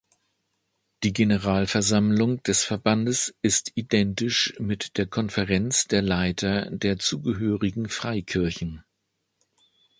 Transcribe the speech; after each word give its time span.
Die 1.03 1.13
Generalversammlung 1.13 2.41
des 2.41 2.63
Verbandes 2.63 3.35
ist 3.43 3.73
identisch 3.75 4.55
mit 4.57 4.97
der 4.97 5.05
Konferenz 5.05 5.83
der 5.85 6.01
Leiter 6.01 6.71
der 6.71 6.97
zugehörigen 6.97 7.87
Freikirchen. 7.87 8.83